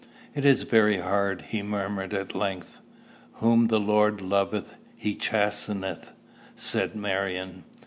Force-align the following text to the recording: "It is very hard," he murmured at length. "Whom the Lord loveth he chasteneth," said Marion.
"It 0.33 0.45
is 0.45 0.63
very 0.63 0.97
hard," 0.97 1.43
he 1.43 1.61
murmured 1.61 2.11
at 2.11 2.33
length. 2.33 2.81
"Whom 3.33 3.67
the 3.67 3.79
Lord 3.79 4.19
loveth 4.19 4.73
he 4.95 5.13
chasteneth," 5.13 6.13
said 6.55 6.95
Marion. 6.95 7.65